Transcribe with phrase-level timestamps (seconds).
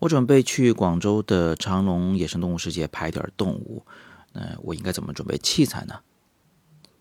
[0.00, 3.84] 我准备去广州的长隆野生动物世界拍点动物，
[4.32, 5.98] 那我应该怎么准备器材呢？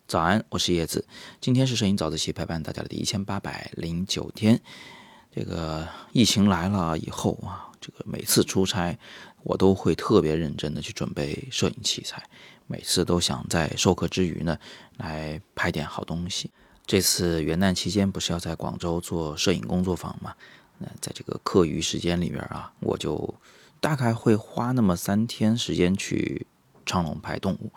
[0.08, 1.05] 早安，我是叶子，
[1.39, 4.60] 今天是摄影早自习陪伴大家的第一千八百零九天。
[5.31, 8.97] 这个疫情来了以后啊，这个每次出差
[9.44, 12.23] 我都会特别认真的去准备摄影器材，
[12.65, 14.58] 每次都想在授课之余呢
[14.95, 16.50] 来拍点好东西。
[16.88, 20.34] 这次元旦期间不是要在广州做摄影工作坊吗？
[20.80, 23.34] 那在这个课余时间里边啊，我就
[23.80, 26.45] 大概会花那么三天时间去
[26.85, 27.72] 长隆拍动物，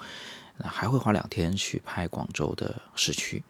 [0.59, 3.43] 那还会花两天去拍广州的市区，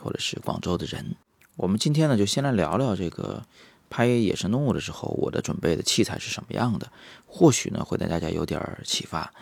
[0.00, 1.16] 或者是广州的人。
[1.56, 3.44] 我们今天呢，就先来聊聊这个
[3.88, 6.90] 拍野生动物的时候，我的准备的器材是什么样的，
[7.26, 9.32] 或许呢会对大家有点启发。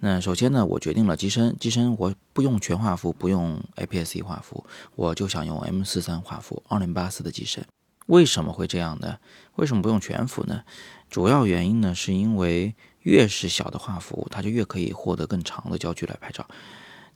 [0.00, 4.64] 那首先呢，我决定了机身，机身我不用全画幅，不用 APS-C 画幅，
[4.96, 7.64] 我就想用 M 四三画幅，奥林巴斯的机身。
[8.06, 9.18] 为什么会这样呢？
[9.56, 10.64] 为什么不用全幅呢？
[11.10, 16.46] 主要原因呢，是因为越是小的画幅，它就越可以获得更长的焦距来拍照。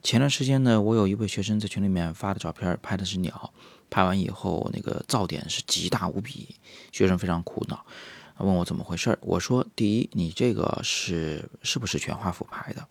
[0.03, 3.51] 前段时间呢，我有一位学生在群里面发的照片，拍的是鸟，
[3.89, 6.55] 拍完以后那个噪点是极大无比，
[6.91, 7.83] 学生非常苦恼，
[8.37, 9.17] 问我怎么回事。
[9.21, 12.87] 我说：第一，你这个是是不是全画幅拍的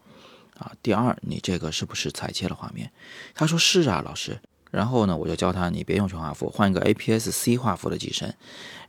[0.59, 0.73] 啊？
[0.83, 2.91] 第二，你这个是不是裁切了画面？
[3.35, 4.41] 他说是啊，老师。
[4.77, 8.35] 然后呢，我就教他，你别用全画幅，换一个 APS-C 画幅的机身，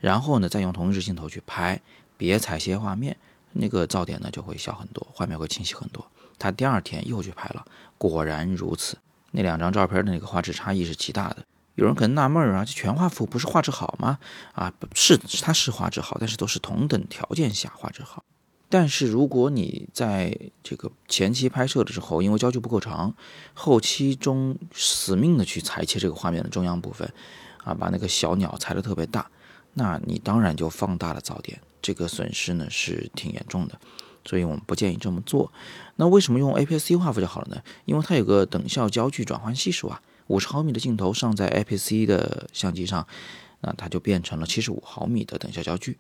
[0.02, 1.80] 然后呢，再用同一支镜头去拍，
[2.18, 3.16] 别裁切画面，
[3.54, 6.06] 那个噪点呢就会小很多，画面会清晰很多。
[6.38, 7.66] 他第二天又去拍了，
[7.98, 8.98] 果然如此，
[9.32, 11.38] 那两张照片的那个画质差异是极大的。
[11.76, 14.20] 有人可能纳闷啊，这全画幅不是画质好吗？
[14.52, 18.26] 啊，是，它是画质好，但是都是同等条件下画质好。
[18.70, 23.16] 但是如果你在这个前期拍摄的时候，因为焦距不够长，
[23.54, 27.10] 后期中死命的去裁切这个画面的中央部分，
[27.64, 29.32] 啊，把那个小鸟裁的特别大，
[29.76, 33.80] 那你当然就放大了噪点，这个损失呢是挺严重的，
[34.26, 35.50] 所以我们不建议这么做。
[35.95, 37.61] 那为什么用 APS-C 画幅就好了呢？
[37.86, 43.08] 因为它有个等效焦距转换系数啊，五十毫米的镜头上在 APS-C 的相机上，
[43.61, 45.98] 那它就变成了七十五毫米的等效焦距。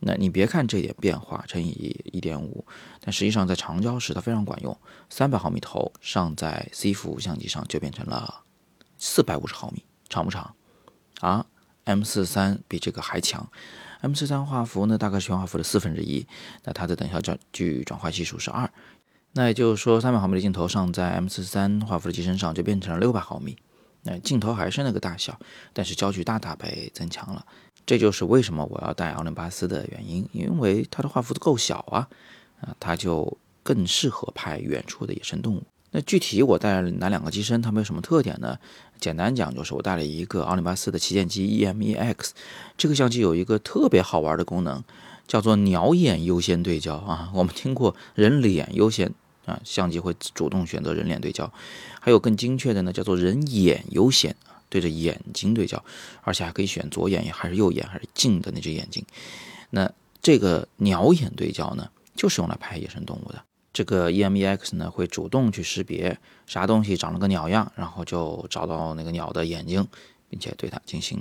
[0.00, 2.64] 那你别看这点变化乘以一点五，
[3.00, 4.78] 但实际上在长焦时它非常管用。
[5.10, 8.42] 三百毫米头上在 C 幅相机上就变成了
[8.96, 10.54] 四百五十毫米，长不长？
[11.20, 11.46] 啊
[11.84, 13.50] ，M 四三比这个还强。
[14.00, 16.24] M 四三画幅呢大概是全画幅的四分之一，
[16.62, 18.70] 那它的等效焦距转换系数是二，
[19.32, 23.56] 那也就是说三百毫米的镜头上在 M 四三画幅的机身上就变成了六百毫米。
[24.04, 25.38] 那镜头还是那个大小，
[25.72, 27.44] 但是焦距大大被增强了。
[27.88, 32.06] 这就是为什么我要带奥林巴斯的原因，因为它的画幅够小啊，
[32.60, 35.62] 啊，它就更适合拍远处的野生动物。
[35.92, 38.58] 那具体我带哪两个机身，它们有什么特点呢？
[39.00, 42.32] 简单讲就是我带了一个奥林巴斯的旗舰机 EM-EX，
[42.76, 44.84] 这个相机有一个特别好玩的功能，
[45.26, 47.30] 叫做鸟眼优先对焦啊。
[47.32, 49.14] 我们听过人脸优先
[49.46, 51.50] 啊，相机会主动选择人脸对焦，
[52.00, 54.36] 还有更精确的呢，叫做人眼优先。
[54.68, 55.82] 对着眼睛对焦，
[56.22, 59.04] 而且还可以选左眼还是右眼还是近的那只眼睛。
[59.70, 59.90] 那
[60.20, 63.42] 这个鸟眼对焦呢，就是用来拍野生动物的。
[63.72, 69.86] 这个 EM-EX 呢，会主动去识别啥东西长了个鸟样，然后就找到那个鸟的眼睛，
[70.28, 71.18] 并且对它进行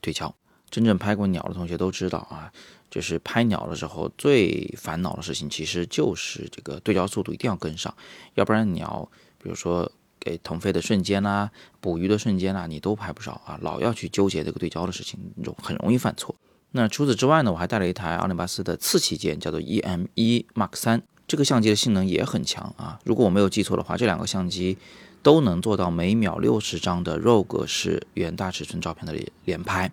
[0.00, 0.34] 对焦。
[0.70, 2.52] 真正拍过鸟的同学都知道啊，
[2.90, 7.94] 就是拍鸟的时候最烦恼的事情，其实就是这个对焦速度一定要跟上，
[8.34, 9.08] 要不然鸟，
[9.42, 9.90] 比如说。
[10.20, 11.50] 给腾飞的瞬间啦，
[11.80, 13.58] 捕鱼的瞬间啦，你都拍不少啊！
[13.62, 16.34] 老要去纠结这个对焦的事情，容很容易犯错。
[16.72, 23.00] 那除此之外呢，我还带了一台奥林巴斯的次旗舰，叫做 EM1 Mark 三，这个相机的性能也很强啊。
[23.04, 24.76] 如果我没有记错的话，这两个相机
[25.22, 29.90] 都能做到每秒六十张的 RAW 格式原大尺寸照片的连拍，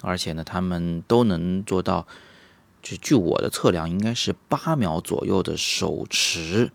[0.00, 2.06] 而且呢，它们都能做到，
[2.82, 6.70] 就据我的测量，应该是八秒左右的手持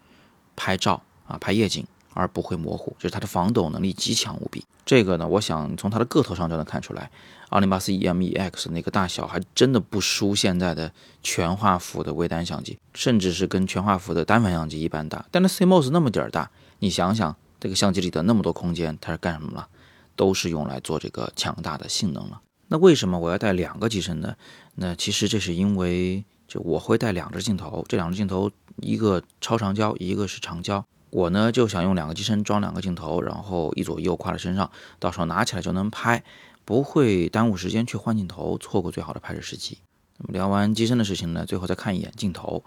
[0.55, 1.85] 拍照啊，拍夜景。
[2.13, 4.63] 而不会模糊，就是它的防抖能力极强无比。
[4.85, 7.09] 这个呢，我想从它的个头上就能看出来，
[7.49, 10.91] 奥林巴斯 EM-EX 那个大小还真的不输现在的
[11.21, 15.25] 全画幅的微单相机，甚至是跟全画幅的单反相机一般大。
[15.31, 16.49] 但那 CMOS 那么点儿大，
[16.79, 19.67] 你想想这个相机里的那么多空间，它是干什么了？
[20.15, 22.41] 都是用来做这个强大的性能了。
[22.67, 24.35] 那为什么我要带两个机身呢？
[24.75, 30.85] 那其实这是因为，就我会带两只镜头，这两只镜头一个超长焦，一个是长焦。
[31.11, 36.23] 我呢就想用两个机身装两个镜头，然后一左右挎在身上，到时候拿起来就能拍，
[36.65, 39.77] 不会耽误时间去换镜头，错过最好的拍摄时机。
[40.17, 42.63] 那么聊完机身的事情呢，最后再看一眼镜头。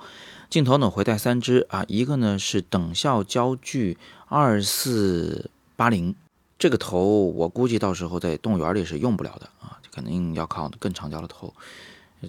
[0.50, 3.96] 镜头呢会带三支啊，一个呢是等效焦距
[4.26, 6.14] 二四八零，
[6.58, 11.52] 这个头我估计到时候在动物园里是用不了的啊，肯定要靠更长焦的头。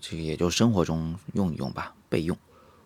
[0.01, 2.38] 这个也就生活中用一用吧，备用。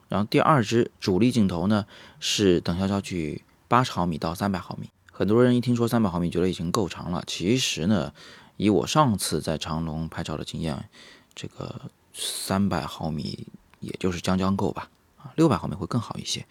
[0.09, 1.85] 然后第二支主力镜头呢
[2.19, 4.89] 是等效焦距八十毫米到三百毫米。
[5.11, 7.23] 很多人一听说三百毫米，觉得已经够长了。
[7.27, 8.13] 其实呢，
[8.57, 10.89] 以我上次在长隆拍照的经验，
[11.35, 11.81] 这个
[12.13, 13.47] 三百毫米
[13.79, 14.89] 也就是将将够吧。
[15.17, 16.45] 啊，六百毫米会更好一些。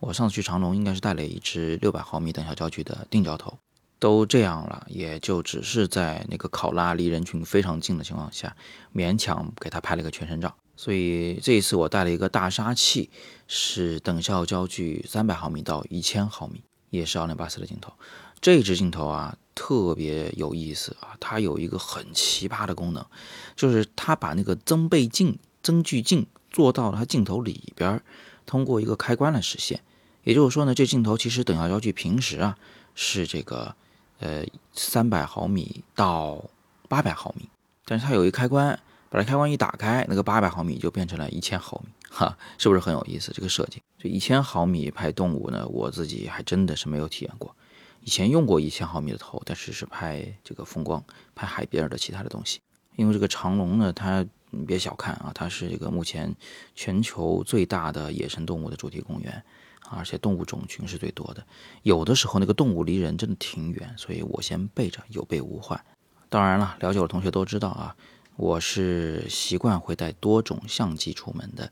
[0.00, 3.56] 我上次去长隆应该是带了一支六百毫米等效焦距的定焦头。
[3.98, 8.56] 都这样了，也就只是在那个考拉离人群非常近的情况下，
[8.94, 10.54] 勉强给他拍了个全身照。
[10.76, 13.10] 所以这一次我带了一个大杀器，
[13.46, 17.92] 是等效焦距三百毫米到一千毫米，也是奥林巴斯的镜头。
[18.40, 23.04] 这支镜头啊特别有意思啊，它有一个很奇葩的功能，
[23.56, 28.02] 就是它把那个增倍镜、增距镜做到了它镜头里边，
[28.44, 29.80] 通过一个开关来实现。
[30.24, 32.58] 也就是说呢，这镜头其实等效焦距平时啊
[32.94, 33.74] 是这个
[34.18, 36.44] 呃三百毫米到
[36.88, 37.48] 八百毫米，
[37.84, 38.78] 但是它有一开关。
[39.14, 43.30] 把这开关一打开，那个八百毫米就变成了一千毫米，哈，是不是很有意思？
[43.32, 47.54] 这个设计，这一千毫米拍动物呢，我自己还真的是没有体验过。
[48.00, 51.00] 以前用过一千毫米的头，但是是拍这个风光、
[51.32, 52.58] 拍海边的其他的东西。
[52.96, 56.34] 因为这个长隆呢，它你别小看啊，它是这个目前
[56.74, 59.40] 全球最大的野生动物的主题公园，
[59.90, 61.46] 而且动物种群是最多的。
[61.84, 65.80] 有的时候那个动物离人真的挺远，所以我先备着，有备无患。
[66.28, 67.94] 当然了，了解我的同学都知道啊。
[68.36, 71.70] 我是习惯会带多种相机出门的，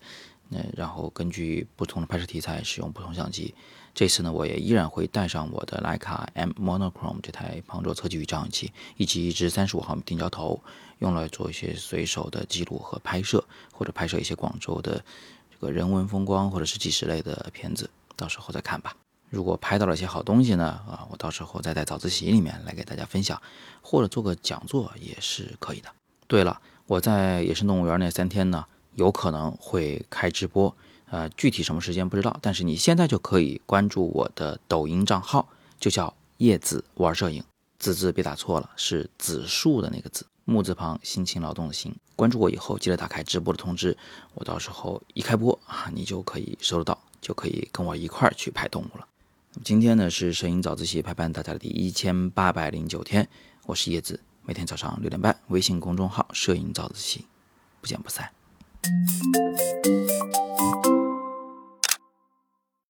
[0.48, 3.54] 那然后根据不同的拍摄题材使用不同相机。
[3.94, 10.62] 这次呢，我也依然会带上我的徕卡 M Monochrome 这台旁轴测距仪照相机，以及一支三十五毫米定焦头，
[11.00, 15.04] 用来做一些随手的记录和拍摄，或者拍摄一些广州的
[15.50, 17.90] 这个人文风光或者是纪实类的片子。
[18.16, 18.96] 到时候再看吧。
[19.28, 23.42] 如果拍到了一些好东西呢，啊，我到时候再在早自习里面来给大家分享，
[23.82, 25.90] 或者做个讲座也是可以的。
[26.32, 28.64] 对了，我在野生动物园那三天呢，
[28.94, 30.74] 有可能会开直播，
[31.10, 35.46] 呃，具体什么时间不知道，但是你现在就可以关注我的抖音账号，
[35.78, 37.44] 就叫叶子玩摄影，
[37.78, 41.94] 字字别打错了，是子树的那个字，木字旁，辛勤劳动的辛。
[42.16, 43.94] 关注我以后，记得打开直播的通知，
[44.32, 49.06] 我到时候一开播啊，你就可以收得到，就可以跟我一块儿去拍动物了。
[49.62, 53.28] 今天呢是摄影早自习陪伴大家的第一千八百零九天，
[53.66, 54.18] 我是叶子。
[54.44, 57.26] 每天早上六点半，微信公众号“摄影早自习”，
[57.80, 58.30] 不见不散。